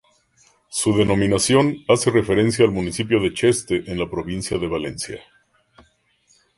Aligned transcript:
Su 0.69 0.97
denominación 0.97 1.77
hace 1.87 2.09
referencia 2.09 2.65
al 2.65 2.71
municipio 2.71 3.21
de 3.21 3.35
Cheste 3.35 3.83
en 3.85 3.99
la 3.99 4.09
provincia 4.09 4.57
de 4.57 4.67
Valencia. 4.67 5.21